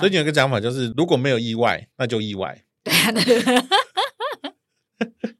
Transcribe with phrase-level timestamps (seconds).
[0.00, 2.64] 所以你有个讲法就是，如果没有意外，那就意外。
[2.82, 3.12] 对啊，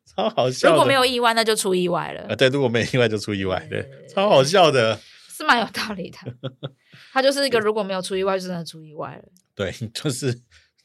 [0.05, 0.71] 超好笑。
[0.71, 2.29] 如果没有意外，那就出意外了。
[2.29, 3.67] 啊，对，如果没有意外，就出意外。
[3.71, 4.97] 对，对，超好笑的，
[5.29, 6.19] 是蛮有道理的。
[7.13, 9.25] 他就是一个如果没有出意外，就真的出意外了。
[9.55, 10.41] 对，就是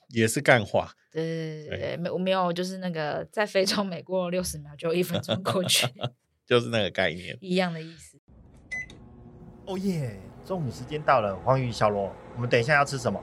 [0.10, 0.92] 也是干话。
[1.12, 5.88] 对对对，没我没有，就是那个在非洲每过六十秒就一分钟过去，
[6.46, 8.20] 就是那个概念，一样的意思。
[9.66, 13.22] 哦耶，中午时间到了，黄鱼小罗，我们等一下要吃什么？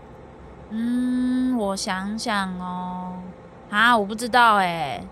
[0.74, 3.22] 嗯，我想想哦，
[3.68, 5.06] 啊，我不知道哎。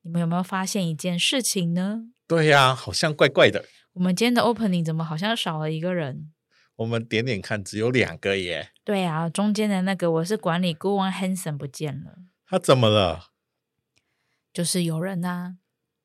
[0.00, 2.04] 你们有没有发现一件事情呢？
[2.26, 3.66] 对呀、啊，好像怪怪的。
[3.92, 6.30] 我们今天的 opening 怎么好像少了一个人？
[6.80, 8.70] 我们点点看，只有两个耶。
[8.84, 12.16] 对啊，中间的那个我是管理顾问 Hanson 不见了。
[12.46, 13.32] 他怎么了？
[14.52, 15.56] 就是有人啊，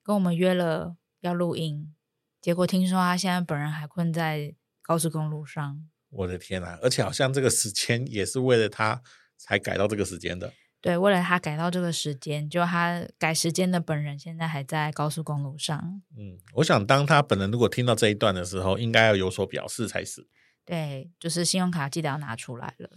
[0.03, 1.93] 跟我们约了要录音，
[2.41, 4.55] 结果听说他现在本人还困在。
[4.87, 6.77] 高速公路上，我的天啊！
[6.79, 9.01] 而且好像这个时间也是为了他
[9.35, 10.53] 才改到这个时间的。
[10.79, 16.03] 对，为了他改到这个时间，就他改时间的本人现在还在高速公路上。
[16.15, 20.27] 嗯，我想当他本人如果听到这一段的时候，应该要有所表示才是。
[20.66, 22.89] 对，就是信用卡记得要拿出来了。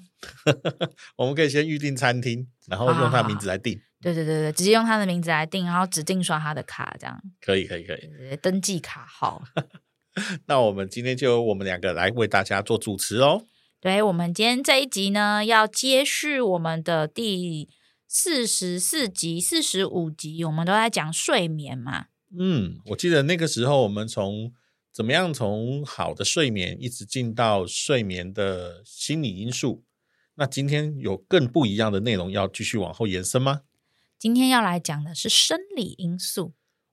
[1.16, 3.78] 我们可以先预定餐厅，然后用他的名字来订。
[4.00, 8.36] 对对对对，直接用他的名字来订，然后指定刷他的卡，这样可以可以可以。
[8.41, 9.42] 登记卡号。
[10.47, 13.44] 那我们今天就由我们两个来为大家做主持哦。
[13.80, 17.69] 对，我们今天这一集呢，要接续我们的第
[18.08, 22.06] 四十四集、四十五集，我们都在讲睡眠嘛。
[22.36, 24.53] 嗯，我记得那个时候我们从
[24.98, 29.84] 怎么样从好的睡眠一直进到睡眠的心理因素。
[30.34, 33.60] 那今天有更不一样的内容要继续往后延伸吗？
[34.19, 36.53] 今天要来讲的是生理因素。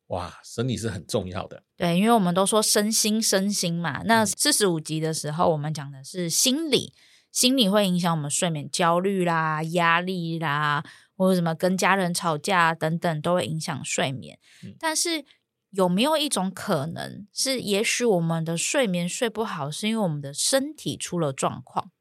[0.10, 1.64] 哇，生理是很重要的。
[1.76, 4.04] 对，因为我们都说身心身心嘛。
[4.04, 6.94] 那四十五集的时候，我们讲的是心理，
[7.32, 10.86] 心理会影响我们睡眠，焦虑啦、压力啦，
[11.18, 14.38] 或者什么跟家人吵架等等，都会影响睡眠。
[14.64, 14.76] 嗯。
[14.80, 15.26] 但是
[15.76, 21.92] 有没有一种可能是，也许我们的睡眠睡不好，是因为我们的身体出了状况？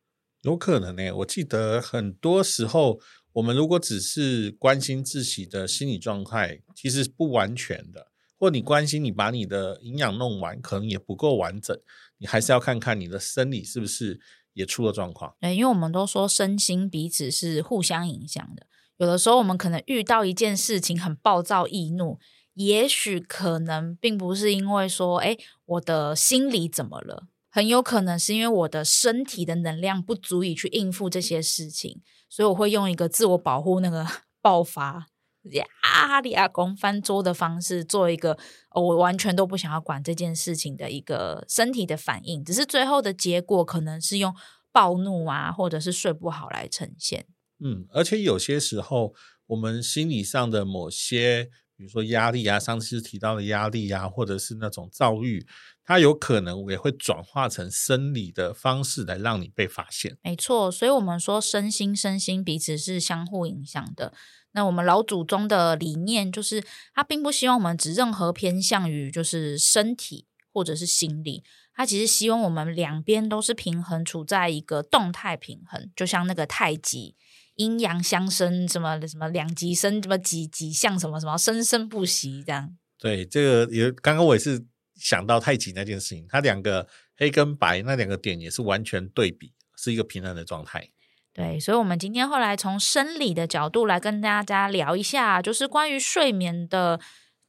[0.43, 1.13] 有可能呢、欸。
[1.13, 3.01] 我记得很多时候。
[3.35, 8.13] 我们如果只是关心自己的心理状态，其实不完全的。
[8.39, 11.77] 或你关心你把你的营养弄完，可能也不够完整。
[12.19, 14.21] 你还是要看看你的生理是不是
[14.53, 15.35] 也出了状况。
[15.41, 18.69] 对，因为我们都说身心彼此是互相影响的。
[18.99, 22.21] 有的时候我们可能遇到一件事情很暴躁易怒，
[22.55, 27.29] 也许可能并不是因为说，哎，我的心理怎么了？
[27.51, 32.03] 很有可能是因为我的身体的能量不足以去应付这些事情。
[32.29, 34.05] 所以我会用一个自我保护那个
[34.43, 35.07] 爆发
[35.53, 38.37] 呀里阿公翻桌的方式，做一个
[38.73, 44.35] 我完全都不想要管这件事情的一个身体的反应，只是最后的结果可能是用
[44.73, 47.27] 暴怒啊，或者是睡不好来呈现。
[47.61, 49.15] 嗯，而且有些时候
[49.47, 55.47] 我们心理上的某些，比如说压力啊，上次提到的压力啊，或者是那种躁郁。
[55.87, 60.17] 它有可能也会转化成生理的方式来让你被发现。
[60.23, 64.15] 没错，所以我们说身心身心彼此是相互影响的。
[64.53, 66.65] 那我们老祖宗的理念就是，
[66.95, 77.15] 他并不希望我们只任何偏向于就是身体或者是心理，他其实希望我们两边都是平衡，处在一个动态平衡，就像那个太极，
[77.57, 82.77] 阴阳相生，什么什么两极生，什么几几象，什么什么生生不息这样。
[82.99, 84.65] 对，这个也刚刚我也是。
[84.97, 90.89] 想到太极那件事情，它两个黑跟白那两个点也是完全对比，是一个平衡的状态。
[91.33, 97.01] 对，所以，我们今天后来从生理的角度来跟大家聊一下，就是关于睡眠的，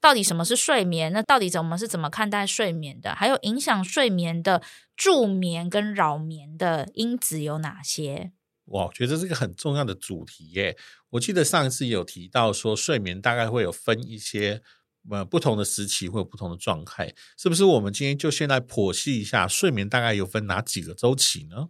[0.01, 1.13] 到底什么是睡眠？
[1.13, 3.13] 那到底怎么是怎么看待睡眠的？
[3.13, 4.63] 还有影响睡眠的
[4.97, 8.31] 助眠跟扰眠的因子有哪些？
[8.65, 10.77] 哇，我觉得这是个很重要的主题耶！
[11.11, 14.61] 我记得上一次有提到说，睡眠大概会有分一些。
[15.07, 17.63] 呃，不同的时期会有不同的状态，是不是？
[17.63, 21.69] 我们今天就先来剖析一下睡眠大概有分哪几个周期呢？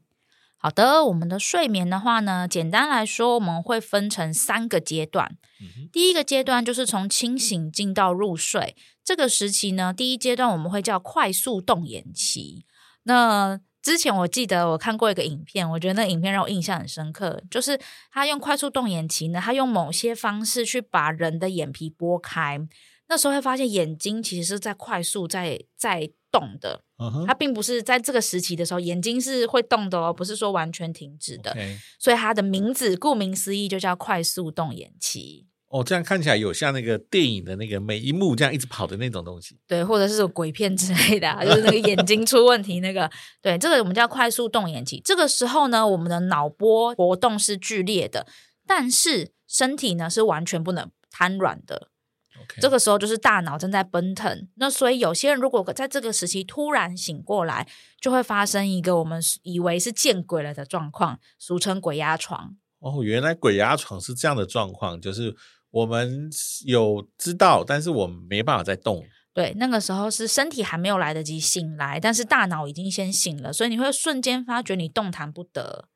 [0.55, 5.37] 好的，我们的睡眠的话呢，简单来说，我们会分成三个阶段。
[5.59, 12.65] 嗯、第一个阶段就是从清醒进到入睡这个时期呢，第一阶段我们会叫快速动眼期。
[13.03, 17.79] 那之前我记得我看过一个影片，我觉得那影片让我印象很深刻，就是
[18.11, 22.59] 他用快速动眼期呢，他用某些方式去把人的眼皮拨开。
[23.07, 31.55] 那时候会发现眼睛其实是在快速在在动的，嗯哼，它并不是在这个时期的时候眼睛是会动的哦，不是说完全停止的。
[31.99, 35.45] 所以它的名字顾名思义就叫快速动眼期。
[35.75, 43.11] 哦，这样看起来有像那个电影的那个每一幕这样一直跑的那种东西，对，或者是鬼片之类的，啊，就是那个眼睛出问题那个，
[43.43, 45.01] 对，这个我们叫快速动眼期。
[45.03, 48.25] 这个时候呢，我们的脑波活动是剧烈的，
[48.65, 51.89] 但是身体呢是完全不能瘫软的。
[52.33, 52.61] Okay.
[52.61, 57.67] 这个时候就是大脑正在奔腾，那所以有些人如果在这个时期突然醒过来，
[57.99, 62.55] 就会发生一个我们以为是见鬼了的状况，俗称鬼压床。
[62.79, 65.35] 哦，原来鬼压床是这样的状况，就是。
[65.75, 66.31] 我们
[66.65, 69.05] 有知道，但是我们没办法再动。
[69.33, 75.89] 对，那个时候是身体还没有来得及醒来，但是大脑已经先醒了，所以你会瞬间发觉你动弹不得。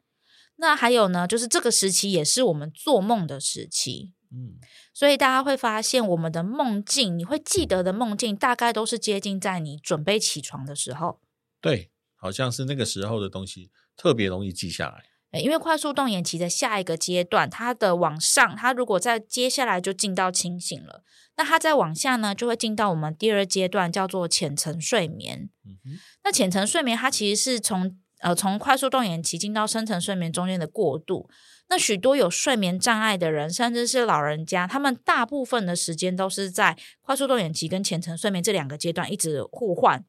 [0.57, 4.11] 那还有呢，就是这个时期也是我们做梦的时期。
[4.31, 4.59] 嗯，
[4.93, 11.21] 所以大家会发现，我们的梦境，你会记得的梦境，大概都是接近在你准备起床的时候。
[11.61, 15.05] 对，好像是那个时候的东西特别容易记下来。
[15.33, 21.03] 因为快速动眼期的下一个阶段，它的往上，它如果在接下来就进到清醒了，
[21.37, 25.49] 那它再往下呢，就会进到我们第二阶段，叫做浅层睡眠。
[25.63, 31.29] 嗯，那浅层睡眠它其实是从呃从快速动眼期进到深层睡眠中间的过渡。
[31.71, 40.03] 那许多有睡眠障碍的人，甚至是老人家，他们大部分的时间都是在快速动眼期跟浅层睡眠这两个阶段一直互换。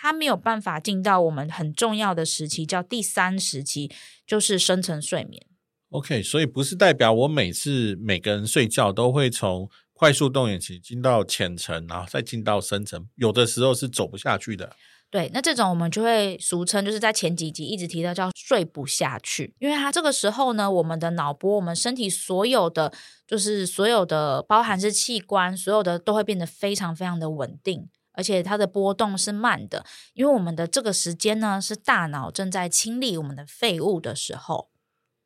[0.00, 3.90] 他没有办法进到我们很重要的时期，叫第三时期，
[4.24, 5.44] 就是深层睡眠。
[5.90, 14.76] OK，所以不是代表我每次每个人睡觉都会从快速动眼期进到浅层，然后再进到深层，有的时候是走不下去的。
[15.10, 22.92] 对，那这种我们就会俗称，就是在前几集一直提到叫睡不下去，因为它这个时候呢，我们的脑波，我们身体所有的，
[23.26, 27.88] 就是所有的，包含是器官，所有的都会变得非常非常的稳定。
[28.18, 34.70] 而且它的波动是慢的，因为我们的这个时间呢，是大脑正在清理我们的废物的时候。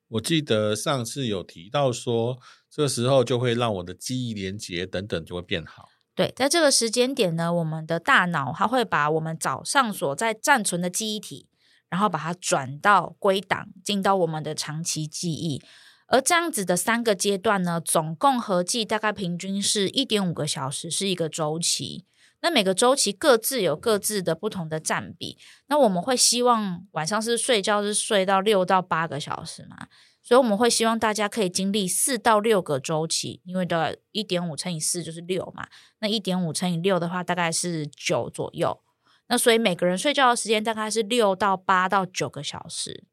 [0.08, 2.36] 我记得上次有提到说，
[2.68, 5.88] 这时候就会让我的记忆连接等等就会变好。
[6.14, 11.48] 对，在这个时间点呢，我们的大脑它会把我们早上所在暂存的记忆体，
[11.88, 15.62] 然后把它转到归档，进到我们的长期记忆。
[16.08, 22.04] 而这样子的三个阶段呢，总共合计大概平均是一点五个小时，是一个周期。
[22.42, 25.38] 那每个周期各自有各自的不同的占比。
[25.68, 29.88] 那我们会希望晚上是睡觉是睡到六到八个小时嘛，
[30.20, 35.68] 所以我们会希望大家可以经历四到六个周期，因为的一点五乘以四就是六嘛，
[36.00, 38.82] 那一点五乘以六的话大概是九左右。
[39.28, 43.04] 那所以每个人睡觉的时间大概是六到八到九个小时，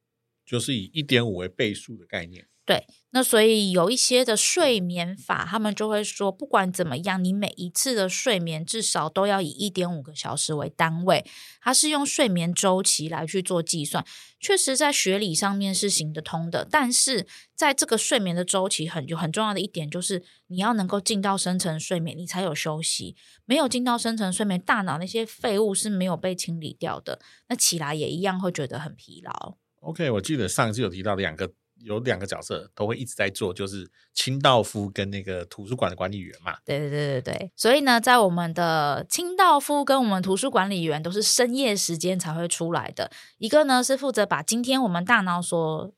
[0.45, 2.47] 就是以一点五为倍数的概念。
[2.69, 11.25] 对，那所以有一些的睡眠法，他们就会说，不管怎么样，你每一次的睡眠至少都要以一点五个小时为单位，
[11.63, 14.05] 它是用睡眠周期来去做计算，
[14.39, 16.63] 确实在学理上面是行得通的。
[16.69, 17.25] 但是
[17.55, 23.15] 在这个睡眠的周期很有很重要的一点，就是你要能够进到深层睡眠，你才有休息。
[23.45, 29.57] 没有进到深层睡眠，大脑那些废物是没有被清理掉的，那起来也一样会觉得很疲劳。
[29.79, 31.51] OK，我记得上次有提到两个。
[31.81, 36.57] 有两个角色都会一直在做，就是清道夫跟那个图书馆的管理员嘛。
[36.65, 43.09] 对对对对对，所以呢，在我们的清道夫跟我们图书管理员都是深夜时间才会出来的。
[43.37, 45.91] 一个呢是负责把今天我们大脑所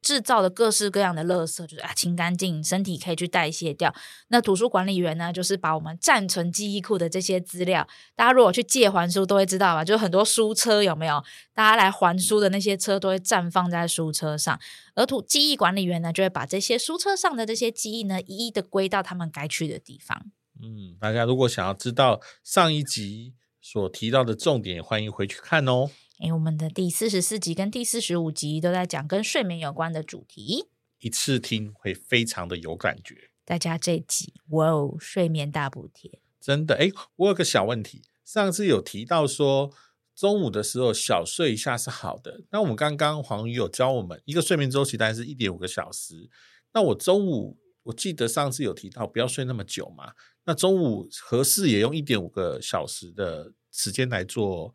[0.00, 3.94] 制造的各式各样的垃圾，就是啊清干净，身体可以去代谢掉。
[4.28, 11.22] 那图书管理员呢，就是把我们暂存记忆库的这些资料，大家如果去借还书都会知道吧，就是很多书车有没有？
[11.52, 14.58] 大家来还书的那些车都会暂放在书车上，
[14.94, 20.26] 而图记忆管理员呢，就会把这些书车上的这些记忆呢，一一的归到他们该去的地方。
[20.62, 25.90] 嗯，大家如果想要知道上一集所提到的重点，欢迎回去看哦。
[26.20, 30.66] 诶，我们的第四十四集跟第四十五集都在讲跟睡眠有关的主题，
[30.98, 33.30] 一次听会非常的有感觉。
[33.44, 39.72] 大家这集哇哦，睡眠大补贴，真的诶，我有个小问题，上次有提到说
[40.12, 46.28] 中午的时候小睡一下是好的，那我们刚刚黄宇有教我们一个睡眠周期大概是一点五个小时，
[46.72, 54.74] 那我中午我记得上次有提到不要睡那么久嘛，那中午合适也用一点五个小时的时间来做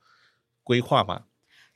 [0.64, 1.26] 规划吗？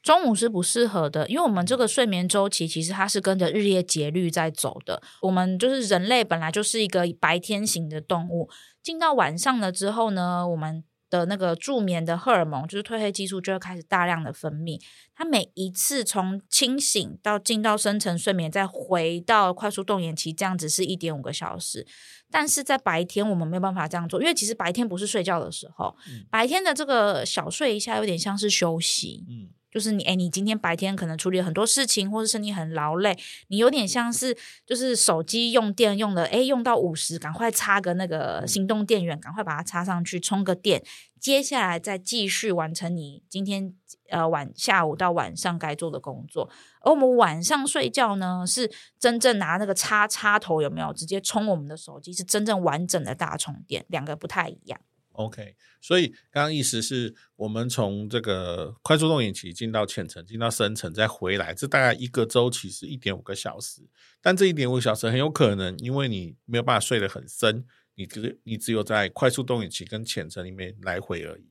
[0.08, 5.04] 中午是不适合的，因为我们这个睡眠周期其实它是跟着日夜节律在走的。
[5.22, 8.50] 我们就是人类本来就是一个白天型的动物，
[8.82, 14.82] 进到晚上了之后呢，我们的那个助眠的荷尔蒙，就是褪黑激素，就会开始大量的分泌。
[15.14, 21.86] 它每一次从清醒到进到深层睡眠，再回到快速动眼期，这样子是一点五个小时。
[22.32, 29.26] 但是在白天我们没有办法这样做，因为其实白天不是睡觉的时候，嗯、白天的这个小睡一下有点像是休息。
[29.28, 40.82] 嗯就是你，哎，你今天白天可能处理很多事情，或者身体很劳累，你有点像是就是手机用电用了，哎，用到五十，赶快插个那个行动电源，赶快把它插上去充个电，
[41.20, 43.74] 接下来再继续完成你今天
[44.10, 46.50] 呃晚下午到晚上该做的工作。
[46.82, 54.80] 而我们晚上睡觉呢，是真正拿那个插插头有没有直接充我们的手机，是真正完整的大充电，两个不太一样。
[55.18, 63.82] OK，所以刚刚意思是我们从这个快速动眼期进到浅层，进到深层，再回来，这大概一个周期是一点五个小时。
[64.22, 71.50] 但这一点五小时很有可能，因为你没有办法睡得很深，你只你只有在快速动眼期跟浅层里面来回而已。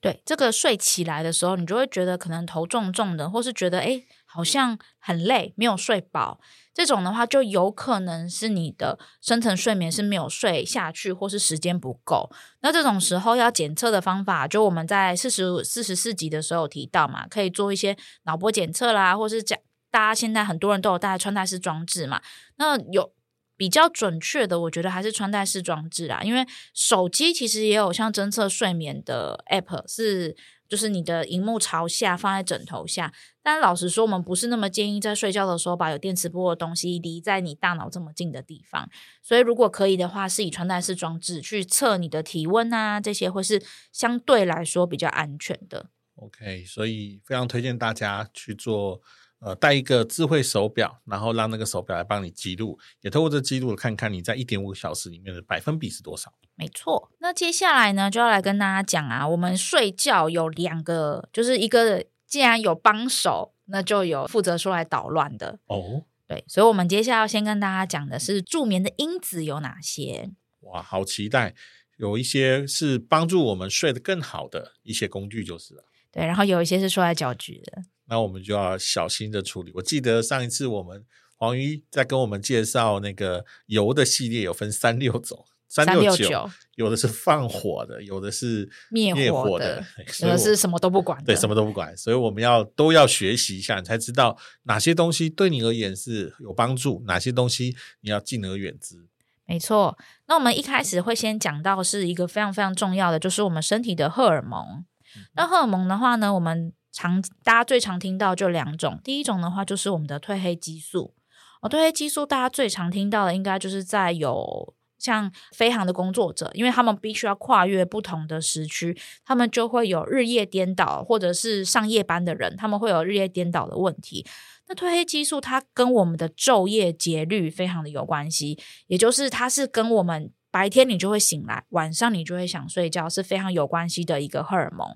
[0.00, 6.38] 对，这个睡起来的时候，你就会觉得可能头重重的，或是觉得诶好像很累，没有睡饱。
[6.74, 12.30] 这种的话，就有可能是你的深层睡眠是没有睡下去，或是时间不够。
[12.60, 19.58] 那这种时候要检测的方法，就我们在四十四十四集的时候有提到嘛，可以做一些脑波检测啦，或是讲
[19.90, 22.20] 大家现在很多人都有带穿戴式装置嘛。
[22.58, 23.12] 那有
[23.56, 30.36] 比较准确的，我觉得还是穿戴式装置啊，因为手机其实也有像侦测睡眠的 app 是。
[30.68, 38.88] 就是你的荧幕朝下放在枕头下，但老实说，我们不是那么建议在睡觉的时候把有电磁波的东西离在你大脑这么近的地方。
[39.22, 45.90] 所以如果可以的话，是以穿戴式装置去测你的体温啊，这些会是相对来说比较安全的。
[46.16, 49.00] OK，所以非常推荐大家去做。
[49.40, 56.32] 呃，带一个智慧手表，然后让那个手表来帮你记录，也透过这记录看看你在一点五个小时里面的百分比是多少。
[56.56, 66.02] 没错，那接下来呢，就要来跟大家讲啊，我们睡觉有两个，就是一个既然有帮手，那就有负责出来捣乱的哦。
[66.26, 70.30] 对，所以，我们接下来要先跟大家讲的是助眠的因子有哪些。
[70.60, 71.54] 哇，好期待，
[71.96, 75.84] 有一些是帮助我们睡得更好的一些工具，就是了。
[76.10, 77.84] 对，然后有一些是出来搅局的。
[78.08, 79.70] 那我们就要小心的处理。
[79.74, 81.04] 我记得上一次我们
[81.36, 89.84] 黄瑜在跟我们介绍那个油的系列，有分三六种，三六九，有的是放火的，有的是灭火的，
[90.22, 91.96] 有的是什么都不管的，对，什么都不管。
[91.96, 99.06] 所以我们要都要学习一下，你才知道哪些东西对你而言是有帮助，哪些东西你要敬而远之。
[99.44, 99.96] 没错。
[100.26, 104.84] 那我们一开始会先讲到是一个非常非常重要的，就是我们身体的荷尔蒙。
[105.16, 111.14] 嗯、那荷尔蒙的话呢，我们常大家最常听到就两种，第一种的话就是我们的褪黑激素。
[111.60, 124.26] 哦，褪黑激素大家最常听到的应该就是在有像飞航的工作者，因为他们必须要跨越不同的时区，他们就会有日夜颠倒，或者是上夜班的人，他们会有日夜颠倒的问题。
[124.68, 134.86] 那褪黑激素它跟我们的昼夜节律非常的有关系，也就是它是跟我们白天你就会醒来，晚上你就会想睡觉，是非常有关系的一个荷尔蒙。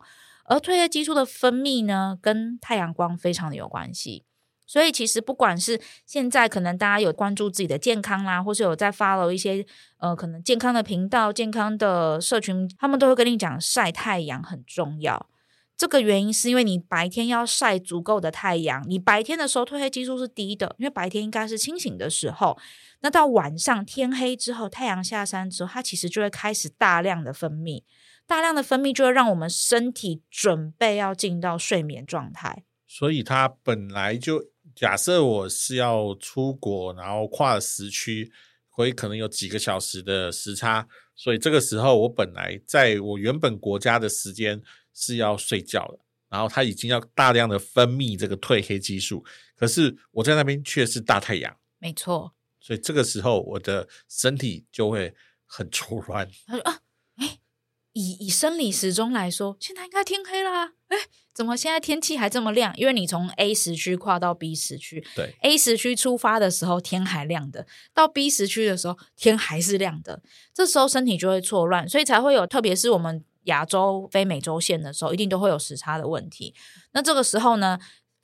[0.53, 4.25] 而褪黑激素的分泌呢，跟太阳光非常的有关系。
[4.67, 9.67] 所以其实不管是现在可能大家有关注自己的健康啦，或是有在 follow 一些
[9.99, 15.27] 呃可能健康的频道、健康的社群，他们都会跟你讲晒太阳很重要。
[15.77, 22.57] 这个原因是因为你白天要晒足够的太阳，你白天的时候褪黑激素是低的，因为白天应该是清醒的时候。
[23.01, 27.83] 那到晚上天黑之后，太阳下山之后，它其实就会开始大量的分泌。
[28.33, 34.43] 大量的分泌就会让我们身体准备要进到睡眠状态，所以它本来就
[34.75, 38.33] 假设我是要出国，然后跨了时区，
[38.71, 44.63] 会可能有几个小时的时差，所以这个时候我本来在我原本国家的时间
[44.95, 45.99] 是要睡觉的，
[46.31, 49.23] 然后它已经要大量的分泌这个褪黑激素，
[49.55, 56.27] 可是我在那边却是大太阳，没错，所以这个时候我的身体就会很 错乱。
[56.47, 56.79] 他说啊。
[57.93, 60.73] 以以生理时钟来说，现在应该天黑啦。
[60.89, 60.97] 哎，
[61.35, 62.75] 怎么现在天气还这么亮？
[62.77, 70.23] 因为你从 A 时区跨到 B 时区，对，A 时区出发的时候天还亮的，到 B 时区的时候天还是亮的，
[70.55, 76.55] 这时候身体就会错乱，所以才会有，特别是我们亚洲非美洲线的时候，一定都会有时差的问题。
[76.93, 77.79] 那这个时候呢？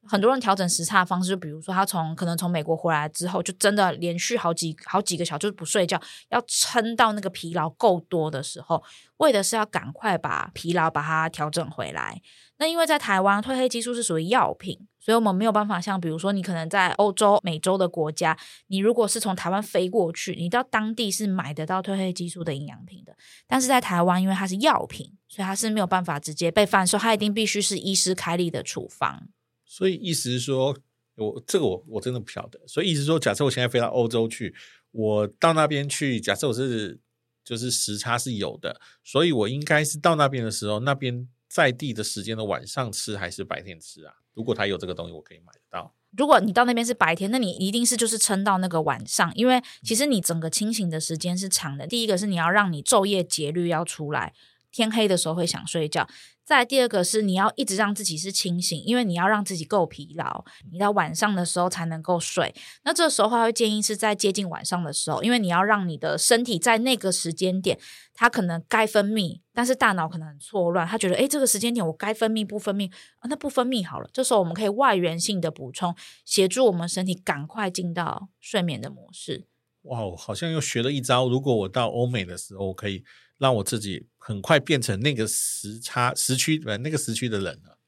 [0.06, 6.00] 很多人调整时差的方式，就比如说他从可能从美国回来之后，就真的连续好几好几个小时就不睡觉，
[6.30, 8.82] 要撑到那个疲劳够多的时候，
[9.18, 12.22] 为的是要赶快把疲劳把它调整回来。
[12.58, 18.36] 那因为在台湾褪黑激素是属于药品，所以我们没有办法像比如说你可能在欧洲、美洲的国家，
[18.68, 23.14] 你如果是从台湾飞过去，你到当地是买得到褪黑激素的营养品的。
[23.46, 29.28] 但是在台湾，因为它是药品，所以它是没有办法直接被贩售，它一定必须是医师开立的处方。
[29.68, 30.76] 所以意思是说，
[31.14, 32.58] 我这个我我真的不晓得。
[32.66, 34.52] 所以意思是说，假设我现在飞到欧洲去，
[34.90, 36.98] 我到那边去，假设我是
[37.44, 41.28] 就是时差是有的，所以我应该是到那边的时候，那边。
[41.50, 44.12] 在地的时间的晚上吃还是白天吃啊？
[44.34, 45.94] 如果他有这个东西，我可以买得到。
[46.14, 51.86] 如果你到那边是白天，那你一定是就是撑到那个晚上，因为其实你整个清醒的时间是长的。
[51.86, 54.34] 第一个是你要让你昼夜节律要出来，
[54.70, 56.08] 天黑的时候会想睡觉。
[56.44, 62.54] 再第二个是你要一直让自己是清醒，因为你要让自己够疲劳，你到晚上的时候才能够睡。
[62.84, 67.78] 那这时候话会建议是在接近晚上的时候，因为你要让你的身体在那个时间点，
[68.14, 73.28] 它可能该分泌，但是大脑可能很错乱，他觉得诶，这个时间点我该分泌不分泌啊？
[73.28, 75.94] 那不分泌好了，这时候我们可以外源性的补充，
[76.24, 79.44] 协助我们身体赶快进到睡眠的模式。
[79.82, 81.28] 哇，好像又学了一招。
[81.28, 83.04] 如果我到欧美的时候，我可以。
[83.38, 87.78] 让我自己很快变成那个时差时区呃那个时区的人了。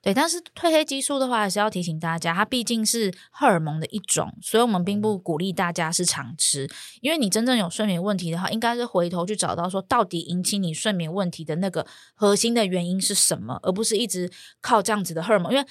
[0.00, 6.68] 对，但是褪黑激素的话，还是要提醒大家，它毕竟是荷尔蒙的一种，所以我们并不鼓励大家是常吃。
[7.00, 15.66] 因为你真正有睡眠问题的话，应该是回头去找到说，到底引起你睡眠问题的那个核心的原因是什么，而不是一直靠这样子的荷尔蒙，因为。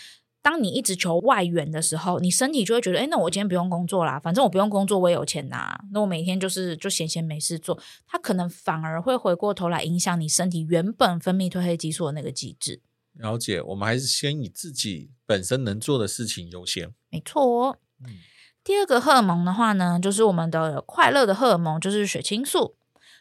[0.48, 7.78] 当你一直求外援的时候，你身体就会觉得，哎，那我今天不用工作啦，反正我不用工作，我也有钱拿，那我每天就是就闲闲没事做，
[8.08, 12.82] 它可能反而会回过头来影响你身体原本分泌褪黑激素的那个机制。
[13.16, 16.94] 了解，我们还是先以自己本身能做的事情优先。
[17.10, 17.78] 没错哦。
[18.06, 18.16] 嗯，
[18.64, 22.78] 第二个荷尔蒙的话呢，就是我们的快乐的荷尔蒙，就是血清素。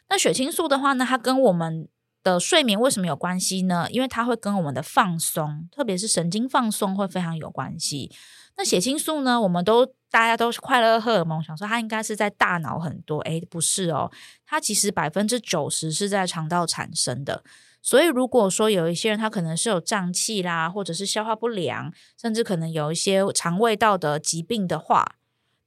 [0.07, 1.89] 那血清素的话呢，它跟我们
[2.23, 3.87] 的睡眠为什么有关系呢？
[3.89, 8.11] 因为它会跟我们的放松，特别是神经放松会非常有关系。
[8.57, 9.39] 那血清素呢？
[9.39, 14.11] 我们都大家都是快乐荷尔蒙，想说它应该是在大脑很多，诶，不是哦，
[14.45, 17.43] 它其实百分之九十是在肠道产生的。
[17.83, 25.15] 所以如果说有一些人他可能是有胀气啦，或者是消化不良，甚至可能有一些肠胃道的疾病的话，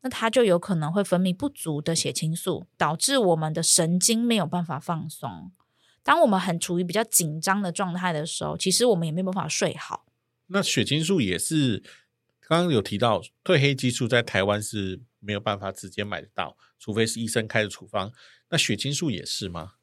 [0.02, 5.52] 那他就有可能会分泌不足的血清素，导致我们的神经没有办法放松。
[6.10, 10.06] 当我们很处于比较紧张的状态的时候，其实我们也没有办法睡好。
[10.48, 11.84] 那血清素也是
[12.40, 18.10] 刚刚有提到，褪黑激素在台湾是没有办法直接买得到，除非是医生开的处方。
[18.48, 19.74] 那血清素也是吗？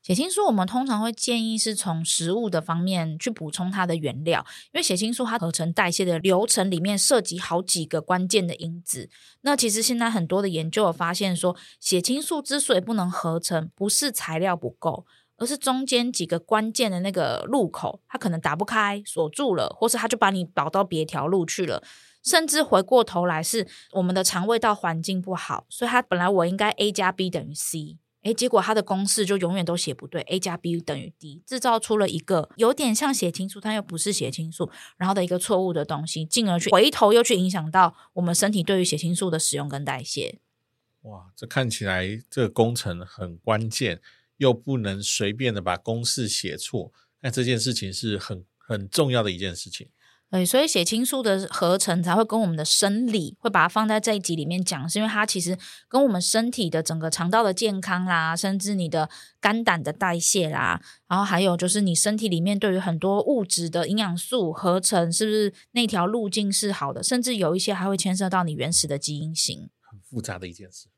[0.00, 9.10] 血清素我们通常会建议是从食物的方面去补充它的原料，因为血清素它合成代谢的流程里面涉及好几个关键的因子。
[9.40, 15.04] 那其实现在很多的研究有发现说，血清素之所以不能合成，不是材料不够。
[15.42, 21.82] 而是中间几个关键的那个路口，它可能打不开，锁住了，或是它就把你导到别条路去了，
[22.22, 40.38] 甚至回过头来是我们的肠胃道环境不好，所以它本来我应该 A 加 B 等于 C，诶，结果它的公式就永远都写不对，A 加 B 等于 D，制造出了一个有点像血清素，但又不是血清素，然后的一个错误的东西，进而去回头又去影响到我们身体对于血清素的使用跟代谢。
[41.02, 44.00] 哇，这看起来这个工程很关键。
[44.36, 49.88] 又不能随便的把公式写错，那这件事情是很很重要的一件事情。
[50.30, 55.58] 对，所以血清素的合成才会跟我们的生理会把它放在这一集里面讲，是因为它其实
[55.90, 59.10] 跟我们身体的整个肠道的健康啦，甚至你的
[59.42, 67.02] 肝胆的代谢啦，然后还有就是你身体里面对于很多物质的营养素合成，是不是那条路径是好的？
[67.02, 70.88] 甚至有一些还会牵涉到你原始的基因型，很复杂的一件事。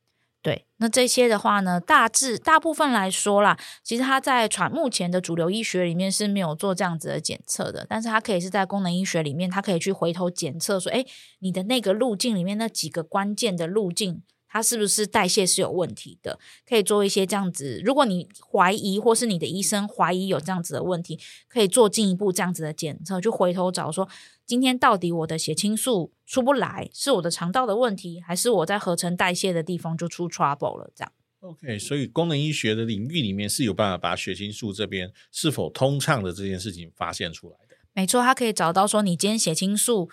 [0.44, 11.07] 对，那这些的话呢，大致大部分来说啦，其实它在传目前的主流医学里面是没有做这样子的检测的，但是它可以是在功能医学里面，它可以去回头检测说，诶，
[11.38, 14.22] 你的那个路径里面那几个关键的路径。
[14.55, 16.38] 它是不是代谢是有问题的？
[16.64, 17.83] 可以做一些这样子。
[17.85, 24.09] 如果你怀疑，或是你的医生怀疑有这样子的问题，可以做进一步这样子的检测，就回头找说，
[24.47, 30.88] 今天到底我的血清素出不来，是我的肠道的问题，还是我在合成代谢的地方就出 trouble 了？
[30.95, 31.12] 这样。
[31.40, 37.75] OK，所以功能医学的领域里面是有办法把血清素这边是否通畅的这件事情发现出来的。
[37.93, 40.09] 没错，它可以找到说你今天血清素。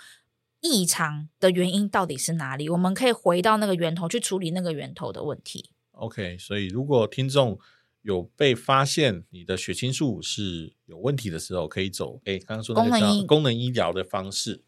[0.62, 2.70] 异常的原因到底是哪里？
[2.70, 5.72] 我们可以回到那个源头去处理那个源头的问题。
[5.92, 7.60] OK，所以如果听众
[8.04, 14.64] 有被发现你的血清素是有问题的时候，可以走哎，刚刚说的功能医功能医疗的方式，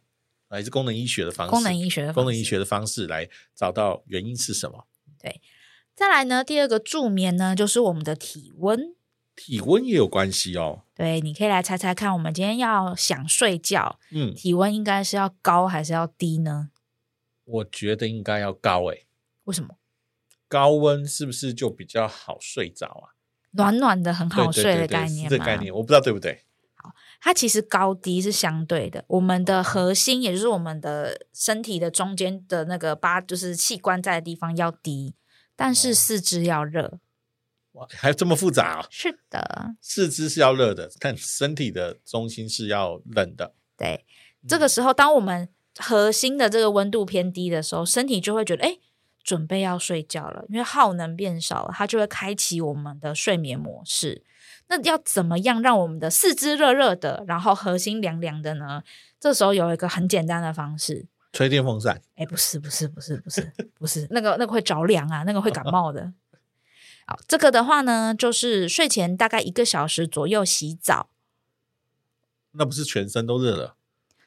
[0.49, 1.51] 还是功能医学的方式？
[1.51, 4.85] 功能医学的方式，功能医学的方式来找到原因是什么？
[5.19, 5.41] 对，
[5.95, 8.95] 再来呢，第二个助眠呢，就是我们的体温。
[9.35, 10.83] 体温也有关系哦。
[10.93, 16.69] 对，你可以来猜猜看，我们今天要想睡觉，嗯，体温应该是要高还是要低呢？
[17.45, 19.07] 我觉得应该要高诶。
[19.45, 19.75] 为什么？
[20.47, 23.17] 高温是不是就比较好睡着啊？
[23.51, 25.29] 暖暖的很好睡的概念吗？
[25.29, 26.43] 这个概念我不知道对不对。
[26.75, 29.03] 好，它其实高低是相对的。
[29.07, 35.15] 我们的核心，也就是我们的身体的中间的那个八，就是器官在的地方要低，
[35.55, 36.99] 但是四肢要热。
[37.73, 38.87] 哇，还这么复杂啊？
[38.89, 43.53] 是的，四肢是要热的，但身体的中心是要冷的。
[43.77, 44.05] 对，
[44.47, 48.77] 这个时候，当我们核心的这个温度偏低的时候，身体就会觉得，哎，
[49.23, 54.23] 准备要睡觉了，因为耗能变少了，它就会开启我们的睡眠模式。
[54.67, 58.83] 那要怎么样让我们的四肢热热的，然后核心凉凉的呢？
[59.19, 62.01] 这时候有一个很简单的方式，吹电风扇。
[62.15, 66.13] 哎，不是，不是，不是，不是，不是，那个那个会着凉啊，那个会感冒的。
[67.05, 71.09] 好，这个的话呢，就是睡前大概一个小时左右洗澡。
[72.51, 73.75] 那不是全身都热了？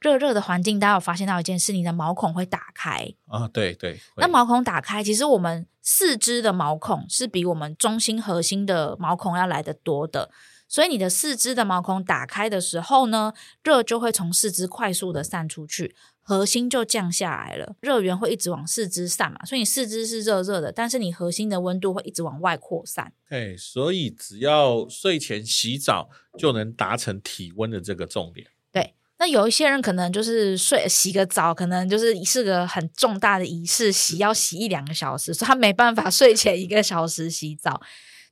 [0.01, 3.49] 热热的环境，大家有发现到一件事，你的毛孔会打开啊？
[3.49, 3.99] 对对。
[4.17, 10.31] 那毛孔打开，其实我们四肢的毛孔是比我们中心核心的毛孔要来得多的。
[10.69, 17.77] 所以你的四肢的毛孔打开的时候呢，热就会从四肢快速的散出去，核心就降下来了。
[17.81, 23.13] 热源会一直往四肢散嘛，所以你四肢是热热的，但是你核心的温度会一直往外扩散。
[23.31, 28.49] 对，所以只要睡前洗澡就能达成体温的这个重点。
[28.73, 37.81] 对，那有一些人可能就是睡洗个澡，可能就是是个很重大的仪式，洗要洗一两个小时，所以他没办法 睡前一个小时洗澡。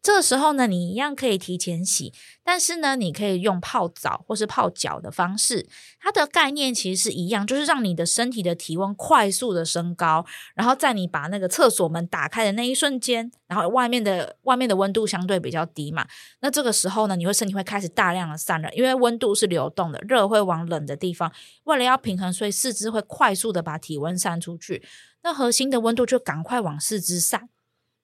[0.05, 2.13] 这时候呢，你一样可以提前洗，
[2.45, 5.67] 但是呢，你可以用泡澡或是泡脚的方式。
[5.99, 16.07] 它的概念其实是一样，就是让你的身体的体温快速的升高，然后在你把那个厕所门打开的那一瞬间，然后外面的外面的温度相对比较低嘛，
[16.41, 24.87] 那这个时候呢，你会身体会开始大量的散热，因为温度是流动的，热会往冷的地方，为了要平衡，所以四肢会快速的把体温散出去，
[25.23, 27.49] 那核心的温度就赶快往四肢散。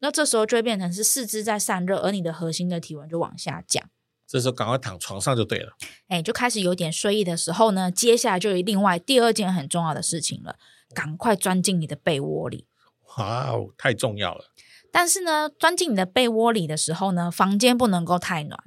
[0.01, 3.89] 那这时候就会变成是四肢在散热，而你的核心的体温就往下降。
[4.27, 5.73] 这时候赶快躺床上就对了。
[6.09, 10.57] 哎，就开始有点睡意的时候呢，接下来就有另外第二件很重要的事情了，
[10.95, 12.67] 赶快钻进你的被窝里。
[13.19, 14.45] 哇哦，太重要了！
[14.93, 18.63] 但是呢，钻进你的被窝里的时候呢，房间不能够太暖。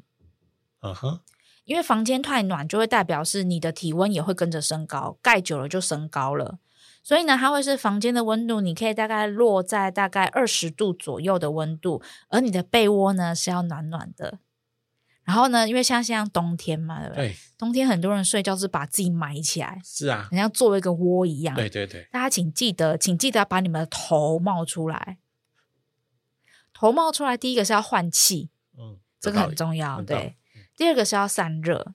[0.82, 1.22] 嗯哼，
[1.63, 6.60] 因为房间太暖就会代表是你的体温也会跟着升高，盖久了就升高了。
[7.04, 14.39] 所以呢，它会是房间的温度，你可以大概落在大概二十度左右的温度，而你的被窝呢是要暖暖的。
[15.26, 17.30] 然后呢，因为像像冬天嘛，对不对？
[17.30, 17.36] 对。
[17.58, 21.56] 冬天很多人睡觉是把自己埋起来，是啊，好像做一个窝一样。
[21.56, 22.08] 对对对。
[22.12, 25.18] 大家请记得，请记得要把你们的头冒出来。
[26.74, 30.02] 头冒出来，第一个是要换气，嗯，这个很重要。
[30.02, 30.36] 对。
[30.76, 31.94] 第二个是要散热。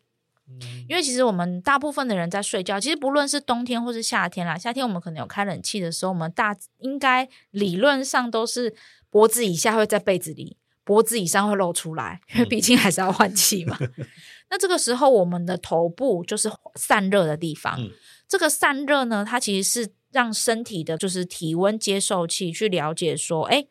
[0.88, 8.74] 因为其实我们大部分的人在睡觉，其实不论是冬天或是夏天啦，夏天我们可能有开冷气的时候，我们大应该理论上都是
[9.10, 13.76] 脖子以下会在被子里，脖子以上会露出来，因为毕竟还是要换气嘛。
[13.80, 14.06] 嗯、
[14.50, 17.78] 那这个时候，我们的头部就是散热的地方。
[17.78, 17.90] 嗯、
[18.26, 23.66] 这个散热呢，它其实是让身体的就是体温接受器去了解说，哎，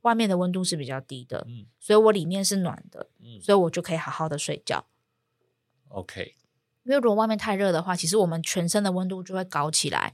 [0.00, 4.84] 外面的温度是比较低的，嗯、所以我里面是暖的，嗯、所以我就可以好好的睡觉。
[5.88, 6.34] OK，
[6.84, 10.12] 因为如果外面太热的话，其实我们全身的温度就会高起来，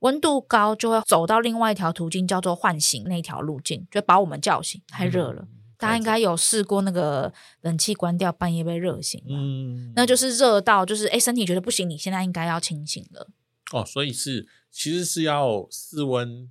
[0.00, 4.80] 温度高就会走到另外一条途径，叫做唤醒那条路径，就把我们叫醒。
[4.88, 13.28] 太热了，嗯、大家应该有试过那个冷气关掉，半夜被热醒，嗯，那就是热到就是哎，身体觉得不行，你现在应该要清醒了。
[13.72, 16.50] 哦，所以是其实是要室温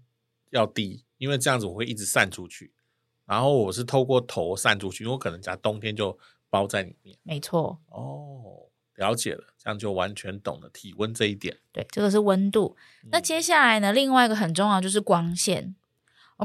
[0.51, 2.73] 要低，因为这样子我会一直散出去，
[3.25, 6.17] 然后我是透过头散出去，因为我可能在冬天就。
[6.55, 7.77] 包在里面，没错。
[7.89, 11.57] 哦，了解了，这样就完全懂了体温这一点。
[11.73, 12.77] 对，这个是温度。
[13.03, 15.75] 嗯、那接下来呢，另外一个很重要就是光线。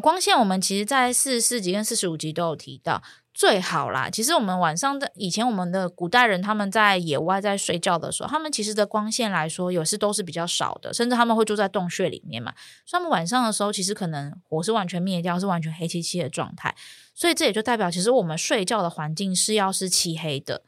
[0.02, 3.00] 光线我们其实在四十四集跟四十五集都有提到。
[3.40, 12.52] 最好啦，其实我们晚上的以前我们的古代人他们在野外在睡觉的时候，他们其实的光线来说，有时都是比较少的，甚至他们会住在洞穴里面嘛。
[12.84, 16.76] 所以他们晚上的时候，其实可能火是完全灭掉，是完全黑漆漆的状态。
[17.14, 20.62] 所以这也就代表，其实我们睡觉的环境是要是漆黑的，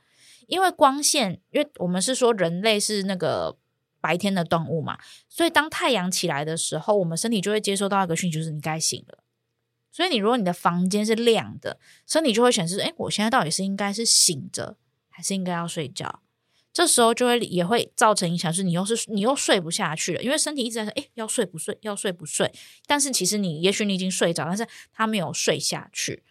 [0.47, 3.55] 因为光线，因为我们是说人类是那个
[4.01, 4.97] 白天的动物嘛，
[5.29, 9.19] 所以当太阳起来的时候，我们身体就会接收到一个讯息，就是你该醒了。
[9.93, 14.77] 所以你如果你的房间是亮的，身体就会显示，诶，我现在到底是应该是醒着，
[15.11, 16.21] 还是应该要睡觉？
[16.73, 22.51] 这时候就会也会造成影响，是你又是你又睡不下去了，因为身体一直在说，诶，要睡不睡，要睡不睡。
[22.87, 26.23] 但是其实你也许你已经睡着，但是他没有睡下去。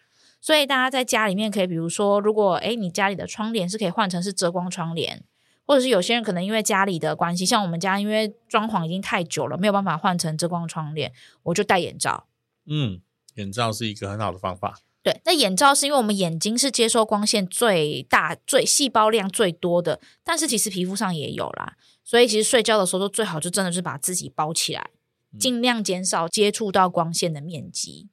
[0.42, 5.24] 所以大家在家里面可以，比如说，如果诶你家里的窗帘是可以换成是遮光窗帘，
[5.68, 12.26] 或者是有些人可能因为家里的关系，像我们家因为装潢已经太久了，没有办法换成遮光窗帘，我就戴眼罩。
[12.66, 13.00] 嗯，
[13.36, 14.80] 眼罩是一个很好的方法。
[15.04, 24.92] 对，那眼罩是因为我们眼睛是接收光线最大、最细胞量最多的，但是其实皮肤上也有啦，所以其实睡觉的时候都最好就真的是把自己包起来，
[25.34, 28.10] 嗯、尽量减少接触到光线的面积。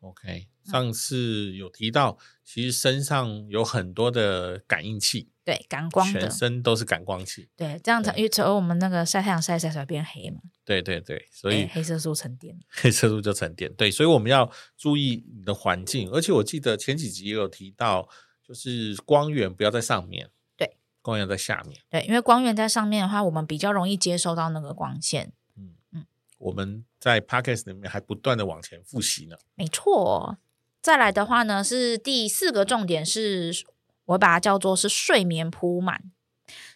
[0.00, 5.28] OK，上次有提到，嗯、其实身上有很多的感应器。
[5.44, 7.48] 对，感光的，全身都是感光器。
[7.56, 10.40] 对，这样子，因为只有我们那个晒太阳晒晒才会变黑嘛。
[10.64, 13.72] 对对对，所以黑色素沉淀， 黑色素就沉淀。
[13.74, 16.08] 对，所以我们要注意你的环境。
[16.10, 18.08] 而且我记得前几集也有提到，
[18.46, 21.80] 就是光源不要在上面，对，光源在下面。
[21.90, 25.32] 对，因为光源在上面的话，我们比较容易接收到那个光线。
[25.56, 26.06] 嗯嗯，
[26.38, 29.36] 我们在 Podcast 里面还不断的往前复习呢。
[29.56, 30.38] 没错，
[30.82, 33.64] 再来的话呢，是第四个重点是。
[34.06, 36.10] 我把它叫做是睡眠铺满。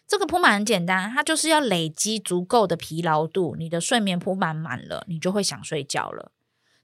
[0.06, 6.30] 这个铺满很简单，它就是要累积足够的疲劳度，你的睡眠铺满满了，你就会想睡觉了。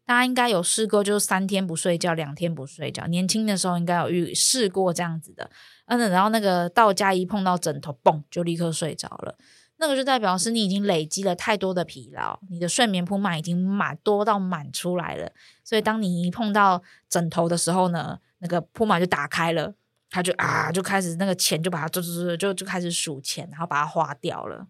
[0.05, 3.07] 大家应该有试过，就是三天不睡觉，两天不睡觉。
[3.07, 5.49] 年轻的时候应该有遇试过这样子的，
[5.87, 9.39] 嗯，然后那个到家一碰到枕头，嘣，就立刻睡着了。
[9.83, 15.33] 那个就代表是你已经累积了太多的疲劳，你的睡眠铺满已经满多到满出来了。
[15.65, 19.75] 所以当你一碰到枕头的时候呢，那个铺满就打开了。
[20.09, 24.67] 他就啊，就开始那个钱就把它就就就就开始数钱，然后把它花掉了。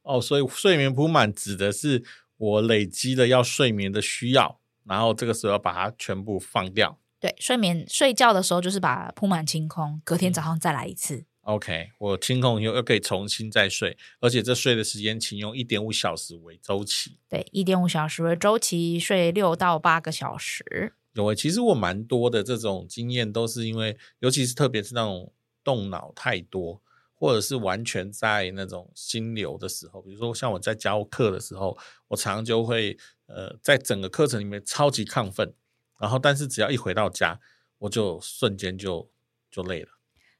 [0.00, 2.02] 哦，所以睡眠铺满指的是
[2.38, 6.98] 我累积了要睡眠的需要，然后这个时候要把它全部放掉。
[7.20, 11.16] 对，睡眠睡觉的时候就是把铺满清空，隔天早上再来一次。
[11.16, 17.18] 嗯、OK，我清空以后又可以重新再睡，而且这睡的时间请用一点五小时为周期。
[17.28, 20.92] 对，一点五小时为周期，睡六到八个小时。
[21.12, 25.32] 有诶，其实我蛮多的这种经验，都是因为，尤其是特别是那种
[25.62, 26.82] 动脑太多，
[27.14, 31.78] 或者是完全在那种心流的时候，比如说像我在教课的时候，
[32.08, 35.54] 我常常就会呃，在整个课程里面超级亢奋，
[36.00, 37.38] 然后但是只要一回到家，
[37.78, 39.08] 我就瞬间就
[39.48, 39.95] 就累了。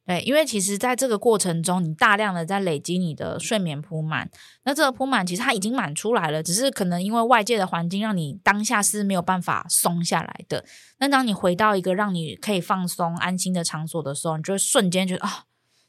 [0.06, 4.30] 对，因为其实在这个过程中，你大量的在累积你的睡眠铺满，
[4.62, 10.64] 那这个铺满其实它已经满出来了，只是可能因为外界的环境让你当下是没有办法松下来的。
[10.98, 15.34] 那当你回到一个让你可以放松、安心的场所的时候，你就会瞬间觉得啊、哦，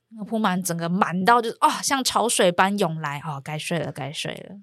[0.10, 4.58] 那个扑满整个满到就是啊、像潮水般涌来啊、哦，该睡了，该睡了。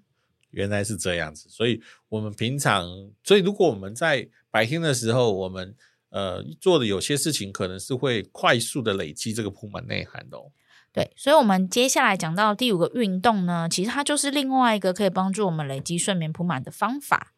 [0.50, 2.84] 原来是这样子，所以我们平常，
[3.22, 5.76] 所以如果我们在白天的时候，我们。
[6.14, 10.52] 呃，做的有些事情可能是会快速的累积这个铺满内涵的哦。
[10.92, 17.34] 对，所以，我们接下来讲到第五个运动呢，其实它就是另外一个可以帮助我们累积睡眠铺满的方法。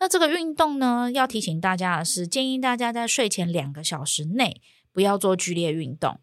[0.00, 4.60] 那这个运动呢，要提醒大家的是，建议大家在睡前两个小时内
[4.90, 6.18] 不要做剧烈运动，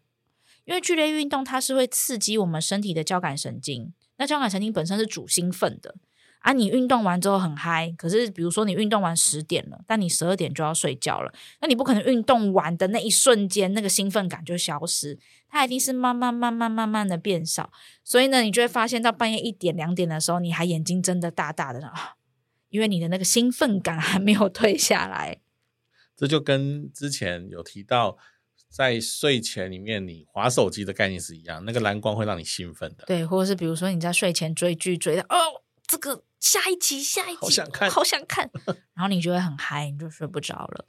[0.66, 5.94] 因为剧烈运动它是会刺激我们身体的交感神经，那交感神经本身是主兴奋的。
[6.44, 17.72] 啊，你运动完之后很嗨，可是比如说你运动完十点了，但你十二点就要睡觉了，那你不可能运动完的那一瞬间那个兴奋感就消失，它一定是慢慢慢慢慢慢的变少，
[18.04, 22.16] 所以呢，你就会发现到半夜一点两点的时候，你还眼睛睁得大大的啊，
[22.68, 25.40] 因为你的那个兴奋感还没有退下来。
[26.14, 28.18] 这就跟之前有提到，
[28.68, 33.04] 在睡前里面你划手机的概念是一样，那个蓝光会让你兴奋的。
[33.06, 35.63] 对，或者是比如说你在睡前追剧追到哦。
[35.86, 38.50] 这个下一集，下一集，好想看，好想看，
[38.94, 40.86] 然后你就会很嗨，你就睡不着了。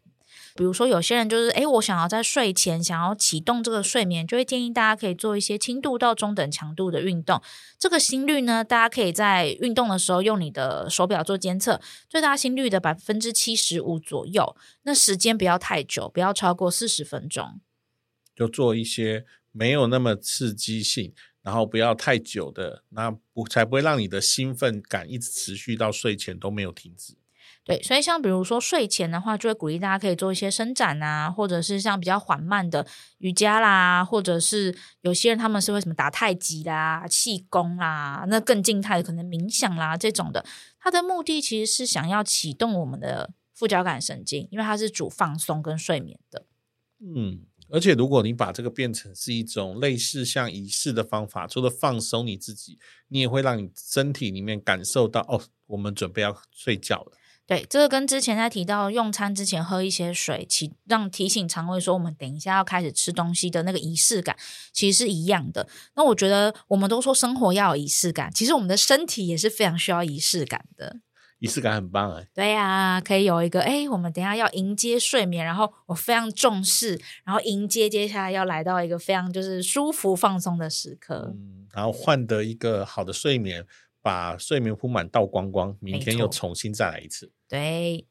[0.58, 7.42] 比如说，有些人就是，哎，我想要在睡前想要启动这个睡眠，就会建议大家可以做一些轻度到中等强度的运动。
[7.78, 14.56] 这个心率呢，大家可以在运动的时候用你的手表做监测，最大心率的百分之七十五左右。
[14.84, 17.60] 那时间不要太久，不要超过四十分钟。
[18.34, 21.14] 就做一些没有那么刺激性。
[21.46, 27.16] 然后不要太久的，那不才不会让你的兴奋感一直持续到睡前都没有停止。
[27.64, 32.86] 对，所以像比如说睡前的话，就会鼓励大家可以做一些伸展啊，或者是像比较缓慢的
[33.20, 40.44] 瑜伽啦，或者是有些人他们是为什么打太极啦、气功啦，那更静态的可能冥想啦这种的。
[40.80, 46.46] 它的目的其实是想要启动我们的副交感神经，因为它是主放松跟睡眠的。
[47.00, 47.46] 嗯。
[47.70, 57.14] 而且，如果你把这个变成是一种类似像仪式的方法，除了放松你自己，你也会让你身体里面感受到哦，我们准备要睡觉了。
[57.48, 64.36] 对，这个跟之前在提到用餐之前喝一些水，提让提醒肠胃说我们等一下要开始吃东西的那个仪式感，
[64.72, 65.68] 其实是一样的。
[65.96, 70.98] 那我觉得我们都说生活要有仪式感，其实我们的身体也是非常需要仪式感的。
[71.46, 72.28] 仪式感很棒哎。
[72.34, 81.32] 对呀、啊，可以有一个哎，我们等一下要迎接睡眠，然后我非常重视，然后迎接接下来要来到一个非常就是舒服放松的时刻。
[81.36, 83.66] 嗯，然后换得一个好的睡眠，
[84.02, 87.32] 把睡眠铺满倒光光，明天又重新再来一次。
[87.48, 88.06] 对，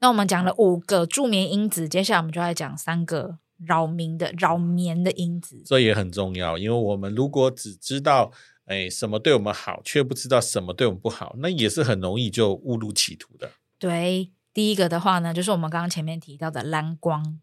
[0.00, 3.38] 那我们讲了五个助眠因子，接下来我们就来讲三个。
[3.62, 6.56] 扰民的扰眠的因子，这也很重要。
[6.56, 8.32] 因为我们如果只知道
[8.70, 13.50] 哎什么对我们好，却不知道什么对我们不好，那也是很容易就误入歧途的。
[13.80, 17.40] 对，第一个的话呢，就是我们刚刚前面提到的蓝光。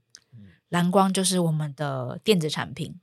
[0.69, 2.99] 蓝光就是我们的电子产品，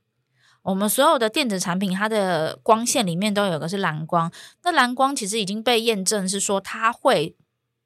[0.63, 4.31] 我们所有的电子产品，它的光线里面都有个是蓝光。
[4.63, 7.35] 那蓝光其实已经被验证是说，它会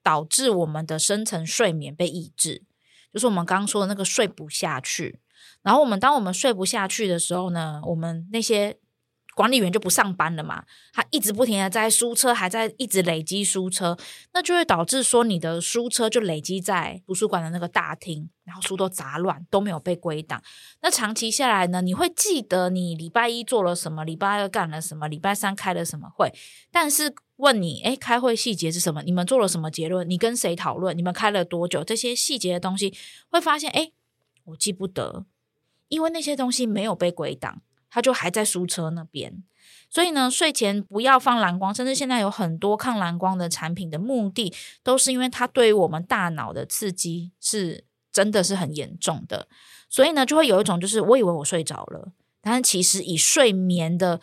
[0.01, 2.63] 导致我们的深层睡眠被抑制。
[3.13, 5.19] 就是我们刚刚说的那个睡不下去，
[5.61, 8.77] 然后我们当我们睡不下去的时候呢，我们那些
[9.39, 13.97] 管理员就不上班了嘛，他一直不停的在输车，还在一直累积输车，
[14.33, 20.43] 那就会导致说你的输车就累积在图书馆的那个大厅，然后书都杂乱，都没有被归档。
[20.81, 26.33] 那长期下来呢，你会记得你礼拜一做了什么，礼拜二干了什么，礼拜三开了什么会，
[26.69, 27.15] 但是。
[27.39, 29.01] 问你，诶，开会细节是什么？
[29.03, 30.09] 你们做了什么结论？
[30.09, 30.97] 你跟谁讨论？
[30.97, 31.85] 你们开了多久？
[31.85, 32.93] 这些细节的东西，
[33.29, 33.93] 会发现，诶，
[34.43, 35.23] 我记不得，
[35.87, 39.43] 因为那些东西没有被归档，它就还在书车那边。
[39.89, 49.47] 所以呢，睡前不要放蓝光，甚至现在有很多抗蓝光的产品的目的，都是因为它对于我们大脑的刺激是真的是很严重的。
[49.89, 54.21] 所以呢，就会有一种就是，我以为我睡着了，但是其实以睡眠的。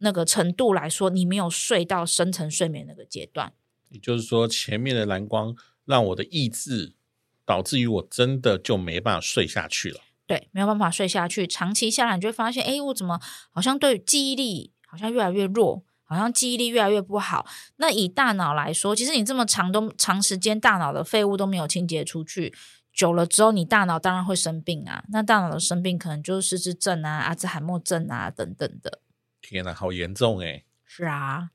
[0.00, 3.52] 那个程度来说，你没有睡到深层睡眠那个阶段，
[3.88, 6.92] 也就是说，前面的蓝光让我的意志
[7.44, 9.98] 导致于我真的就没办法睡下去了。
[10.28, 13.18] 对，没有办法睡下去，长期下来你就会发现，哎，我怎么
[13.50, 17.46] 好像对记忆力好像越来越弱，好像记忆力越来越不好。
[17.76, 22.54] 那以大脑来说，其实你这么长都长时间大脑的废物都没有清洁出去，
[22.92, 25.02] 久了之后，你大脑当然会生病啊。
[25.08, 29.00] 那大脑的生病可能就是失智症啊、阿兹海默症啊等等的。
[29.40, 30.66] 天呐，好严重诶。
[30.84, 31.50] 是啊，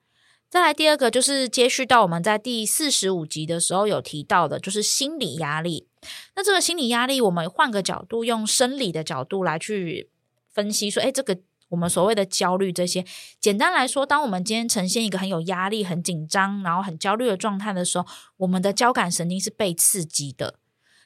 [0.54, 5.88] 再来第二个就是接续到我们在第四十五集的时候有提到的，就是心理压力。
[6.36, 10.12] 那这个心理压力，我们换个角度，用生理的角度来去
[10.52, 11.40] 分析，说，诶，这个
[11.70, 13.04] 我们所谓的焦虑这些，
[13.40, 18.06] 简单来说，当我们今天呈现一个很有压力、很紧张，然后很焦虑的状态的时候，
[18.38, 20.60] 我们的交感神经是被刺激的。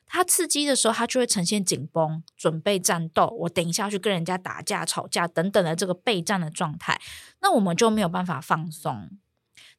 [0.06, 3.34] 它刺激的时候，它就会呈现紧绷，准备战斗。
[3.40, 7.00] 我等一下要去跟人家打架、吵架等等的这个备战的状态，
[7.40, 9.10] 那我们就没有办法放松。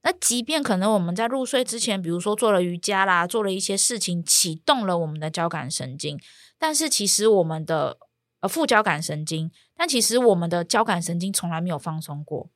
[0.02, 6.20] 那即便可能我们在入睡之前，比如说做了瑜伽啦，做了一些事情，启动了我们的交感神经，
[6.58, 7.98] 但是其实我们的
[8.40, 12.50] 呃副交感神经，但其实我们的交感神经从来没有放松过。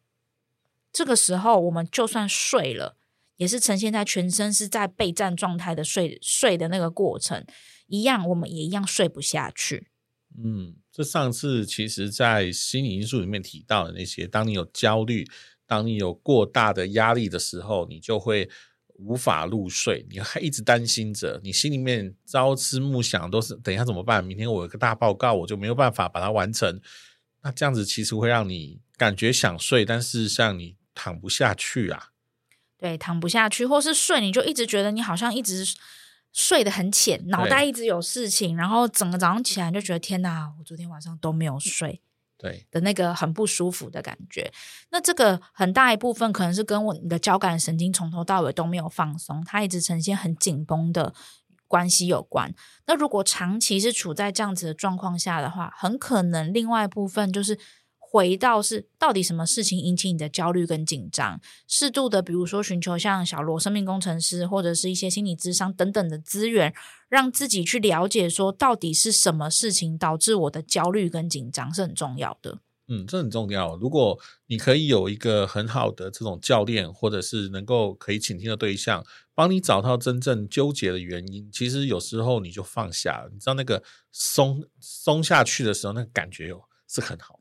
[0.92, 2.96] 这个时候，我们就算睡了。
[3.38, 7.44] 也是呈现在全身是在备战状态的睡睡的那个过程
[7.88, 9.88] 一样，我们也一样睡不下去。
[10.38, 15.26] 嗯，这上次其实在心理因素里面提到的那些，当你有焦虑，
[15.72, 18.46] 当你有过大的压力的时候，你就会
[18.98, 24.22] 无法入睡，你还一直担心着，你心里面朝思暮想都是等一下怎么办？
[24.22, 26.78] 明天我有个大报告，我就没有办法把它完成。
[27.42, 32.10] 那这样子其实会让你感觉想睡，但事实上你躺不下去啊。
[32.76, 35.64] 对，躺不下去，或是睡，你就一直觉得你好像一直
[36.34, 42.02] 睡得很浅，脑袋一直有事情，然后整个早上起来就觉得天哪，我昨天晚上都没有睡，
[42.42, 44.52] 对的那个很不舒服的感觉。
[44.90, 51.14] 那这个很大一部分可能是跟我你的交感神经从头到尾都没有放松，它一直呈现很紧绷的
[51.68, 52.52] 关系有关。
[52.86, 57.58] 那如果长期是处在这样子的状况下的话，很可能另外一部分就是。
[58.12, 61.40] 回到是到底什么事情引起你的焦虑跟紧张？
[61.66, 66.74] 适度的，比如说寻求像小罗生命工程师或者是一些心理咨商等等的资源，
[67.08, 72.58] 让自己去了解说到底是什么事情导致我的焦虑跟紧张是很重要的。
[72.88, 73.74] 嗯，这很重要。
[73.76, 79.02] 如果你可以有一个很好的这种教练，或者是能够可以倾听的对象，
[79.34, 83.30] 帮你找到真正纠结的原因，其实有时候你就放下了。
[83.32, 87.38] 你知道那个松松下去的时候，那个感觉有是很好。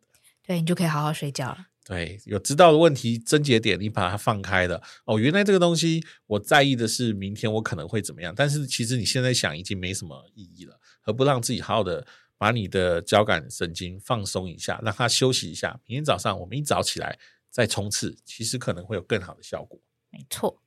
[0.51, 1.67] 对，你就可以好好睡觉了。
[1.85, 4.83] 对，有知道的问题症结点，你把它放开了。
[5.05, 12.05] 哦，原来这个东西我在意的是明天我可能会怎么样，但是其实你现在想已经没什么意义了，何不让自己好好的
[12.37, 15.79] 把你的交感神经放松一下，让它休息一下。
[15.85, 17.17] 明天早上我们一早起来
[17.49, 19.79] 再冲刺，其实可能会有更好的效果。
[20.09, 20.61] 没错。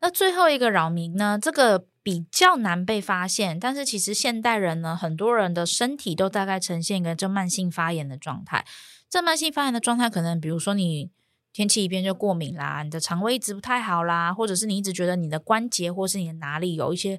[0.00, 1.38] 那最后一个扰民呢？
[1.40, 8.64] 这个比较难被发现，但是其实现代人呢，很多人的身体都大概呈现一个这慢性发炎的状态。
[9.08, 11.10] 这慢性发炎的状态，可能比如说你
[11.52, 17.18] 天气一变就过敏啦，你的肠胃一直不太好啦，或者是你一直觉得你的关节或是你的哪里有一些，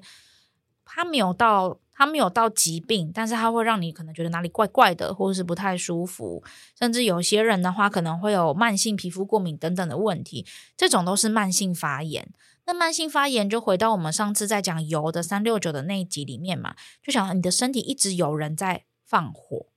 [0.84, 6.44] 它没有到它没有到疾病，但是它会让你可能觉得哪里怪怪的，或者是不太舒服，
[6.78, 10.46] 甚至有些人的话可能会有慢性皮肤过敏等等的问题，
[10.76, 12.28] 这种都是慢性发炎。
[12.68, 19.68] 那慢性发炎就回到我们上次在讲油的三六九的那一集里面嘛，就想你的身体一直有人在放火。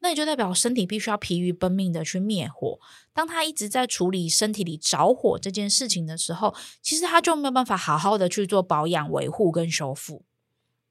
[0.00, 2.80] 那也就代表身体必须要疲于奔命的去灭火。
[3.12, 10.24] 当他一直在处理身体里着火这件事情的时候，其实他就没有办法好好的去做保养、维护跟修复。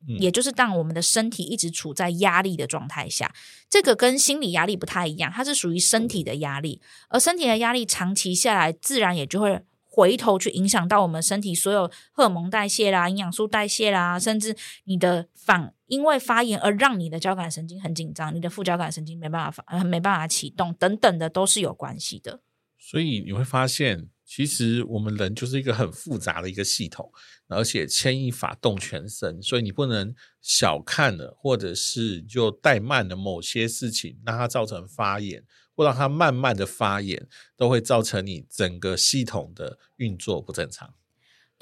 [0.07, 3.35] 嗯，也就是当我们的身体一直处在压力的状态下，
[3.69, 9.61] 这个跟心理压力不太一样，它是属于身体的压力，而身体的压力长期下来，自然也就会。
[9.95, 22.41] 回头去影响到我们身体所有荷尔蒙代谢啦、营养素代谢啦，甚至你的反因为发炎而让你的交感神经很紧张，你的副交感神经没办法发，没办法启动等等的都是有关系的。
[22.79, 27.11] 所以你会发现，其实我们人就是一个很复杂的一个系统，
[27.49, 35.43] 而且牵一发动全身，所以你不能小看了，或者是就怠慢了某些事情，让它造成发炎。
[35.75, 37.27] 或让它慢慢的发炎，
[37.57, 40.93] 都会造成你整个系统的运作不正常。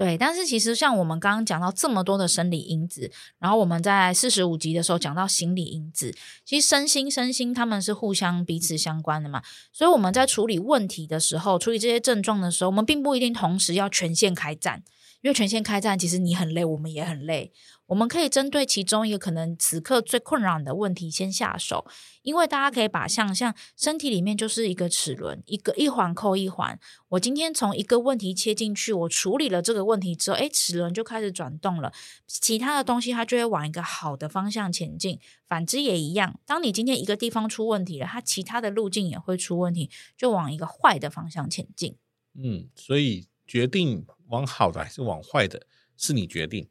[0.01, 6.11] 对，但是其实像我们刚刚讲到这么多的生理因子，然后我们在四十五集的时候讲到心理因子，
[6.43, 9.43] 其实身心身心他们是互相彼此相关的嘛。
[9.71, 14.81] 所以我们在处理问题的时候，处理这些症状的时候，我们并不一定同时要全线开战，
[15.21, 17.51] 因为全线开战，其实你很累，我们也很累。
[17.87, 21.85] 我们可以针对其中一个可能此刻最困扰你的问题先下手，
[22.21, 26.79] 因为大家可以把像像身体里面就是一个齿轮，一个一环扣一环。
[27.09, 31.91] 我今天从一个问题切进去，我处理了这个问题之后，诶，齿轮就开始转动了，
[32.25, 35.19] 其他的东西它就会往一个好的方向前进。
[35.45, 41.97] 反之也一样，当你今天一个地方出问题了，它其他的路径也会出问题，就往一个坏的方向前进。
[42.33, 46.69] 嗯，所以决定往好的还是往坏的，是你决定。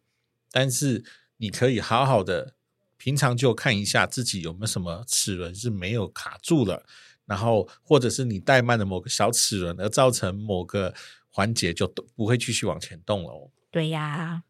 [0.51, 1.05] 但是
[1.37, 2.55] 你可以好好的，
[2.97, 6.87] 平常就看一下自己有没有什么齿轮是没有卡住了，
[7.27, 10.95] 然后或者是你怠慢了某个小齿轮，而造成某个
[11.29, 13.51] 环节就不会继续往前动了哦。
[13.71, 14.43] 对呀，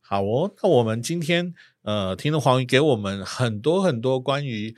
[0.00, 4.74] 好哦，那我们今天呃，听了黄鱼给我们很多很多关于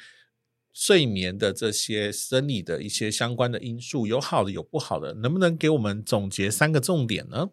[0.74, 7.50] 睡眠的这些生理的一些相关的因素，有好的有不好的，能不能给我们总结三个重点呢？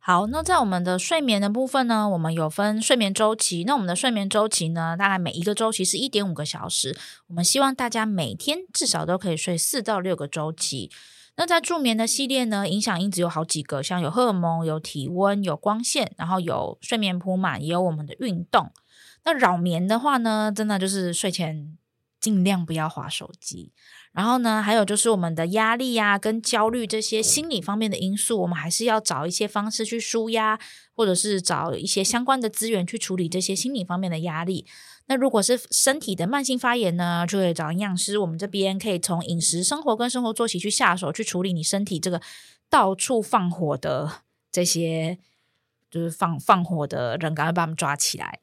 [0.00, 3.64] 好，那在我们的睡眠的部分呢，我们有分睡眠周期。
[3.64, 6.96] 那我们的睡眠周期呢，大概每一个周期是一点五个小时。
[7.26, 10.90] 我们希望大家每天至少都可以睡四到六个周期。
[11.36, 18.72] 那在助眠的系列呢，影响因子有好几个，像有荷尔蒙、有体温、有光线，然后有睡眠铺满，也有我们的运动。
[19.24, 21.76] 那扰眠的话呢，真的就是睡前
[22.20, 23.72] 尽量不要滑手机。
[24.12, 30.58] 然后呢，还有就是我们的压力呀、跟焦虑这些心理方面的因素，我们还是要找一些方式去舒压，
[30.94, 34.66] 或者是找一些相关的资源去处理这些心理方面的压力。
[35.06, 38.18] 那如果是身体的慢性发炎呢，就会找营养师。
[38.18, 42.20] 我们这边可以从饮食、生活跟生活作息去下手，去处理你身体这个
[42.68, 45.18] 到处放火的这些，
[45.90, 48.40] 就是放放火的人，赶快把他们抓起来。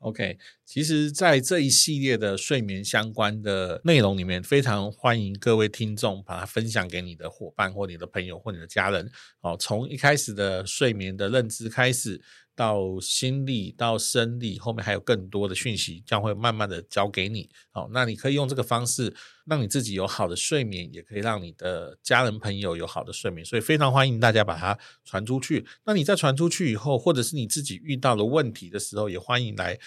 [0.00, 0.38] OK，
[0.68, 9.10] 其实，在这一系列的睡眠相关的内容里面，非常欢迎各位听众把它分享给你的伙伴或你的朋友或你的家人。
[9.40, 12.20] 好，从一开始的睡眠的认知开始，
[12.54, 17.48] 到心理到生理，后面还有更多的讯息将会慢慢的交给你。
[17.70, 19.14] 好，那你可以用这个方式
[19.46, 23.42] 让你自己有好的睡眠，也可以让你的家人朋友有好的睡眠。
[23.42, 25.64] 所以非常欢迎大家把它传出去。
[25.86, 29.78] 那你在传出去以后，或者是你自己遇到了问题的时候，也欢迎来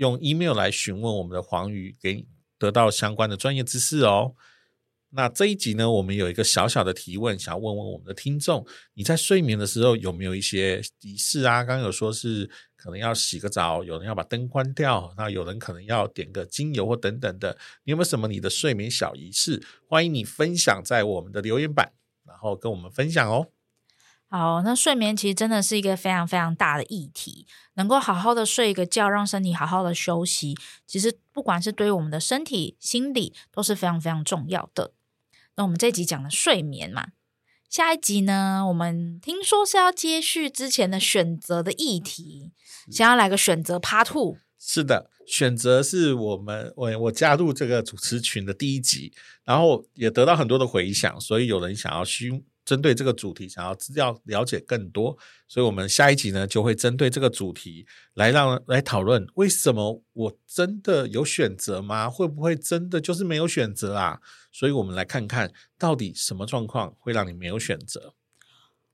[0.00, 2.26] 用 email 来询问我们的黄鱼，给
[2.58, 4.34] 得到相关的专业知识哦。
[5.10, 11.62] 那这一集呢，我们有一个小小的提问，想要问问我们的听众：你在睡眠的时候有没有一些仪式啊？
[11.62, 17.58] 刚刚有说是可能要洗个澡，有人要把灯关掉，那有人可能要点个精油或等等的。
[17.84, 19.62] 你有没有什么你的睡眠小仪式？
[19.86, 21.92] 欢迎你分享在我们的留言板，
[22.24, 23.48] 然后跟我们分享哦。
[24.32, 30.56] 好，那睡眠其实真的是一个非常非常大的议题，能够好好的睡一个觉，让身体好好的休息，
[30.86, 34.92] 其实不管是对于我们的身体、心理都是非常非常重要的。
[35.56, 37.08] 那我们这一集讲的睡眠嘛，
[37.68, 42.52] 下一集呢，我们听说是要接续之前的选择的议题，
[42.88, 44.38] 想要来个选择 Part Two。
[44.56, 49.12] 是的，选择是我们我我加入这个主持群的第一集，
[49.42, 55.18] 然后也得到很多的回响，所以有人想要询针对这个主题想要要了解更多，
[55.48, 62.08] 所以我们下一集呢就会针对这个主题来让来讨论，为什么我真的有选择吗？
[62.08, 64.20] 会不会真的就是没有选择啊？
[64.52, 68.14] 所以我们来看看到底什么状况会让你没有选择。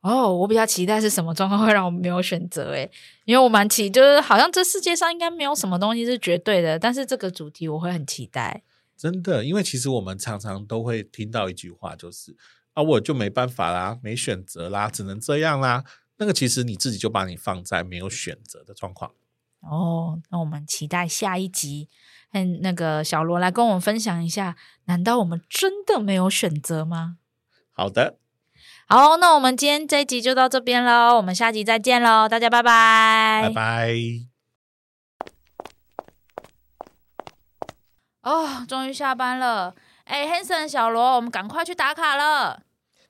[0.00, 2.90] 哦，我比较期待是什么状况会让我没有选择诶，
[3.26, 8.62] 因为我蛮期，就是好像这世界上应该没有什么东西是绝对的，但是这个主题我会很期待。
[8.96, 12.34] 真的，因为其实我们常常都会听到一句话，就是
[12.76, 15.82] 啊，我就没办法啦，没选择啦，只能这样啦。
[16.18, 19.12] 那个其实你自己就把你放在没有选择的状况。
[19.60, 21.88] 哦，那我们期待下一集，
[22.32, 27.16] 嗯，那个小罗来跟我们分享一下，难道我们真的没有选择吗？
[27.72, 28.18] 好的。
[28.86, 33.94] 好，那我们今天这一集就到这边喽，我们下集再见喽，大家拜拜，拜拜。
[38.20, 39.74] 哦，终于下班了，
[40.04, 42.65] 哎，Hanson 小罗，我们赶快去打卡了。